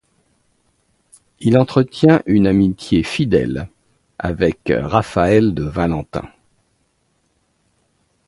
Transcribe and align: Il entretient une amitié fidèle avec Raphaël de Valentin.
Il 1.41 1.59
entretient 1.59 2.23
une 2.25 2.47
amitié 2.47 3.03
fidèle 3.03 3.69
avec 4.17 4.57
Raphaël 4.75 5.53
de 5.53 5.61
Valentin. 5.63 6.27